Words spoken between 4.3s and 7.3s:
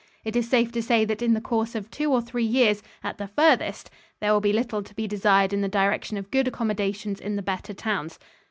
will be little to be desired in the direction of good accommodations